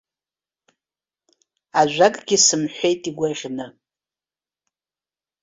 [1.79, 3.67] Ажәакгьы сымҳәеит игәаӷьы.